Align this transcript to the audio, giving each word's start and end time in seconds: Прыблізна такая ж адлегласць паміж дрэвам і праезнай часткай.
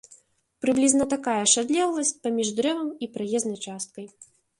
Прыблізна 0.63 1.05
такая 1.13 1.43
ж 1.51 1.63
адлегласць 1.65 2.13
паміж 2.23 2.47
дрэвам 2.61 2.87
і 3.07 3.11
праезнай 3.19 3.59
часткай. 3.71 4.05